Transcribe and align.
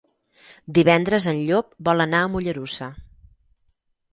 Divendres 0.77 1.27
en 1.33 1.43
Llop 1.49 1.77
vol 1.89 2.07
anar 2.07 2.23
a 2.29 2.33
Mollerussa. 2.37 2.89